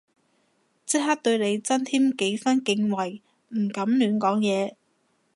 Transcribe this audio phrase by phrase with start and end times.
[0.83, 4.73] 即刻對你增添幾分敬畏唔敢亂講嘢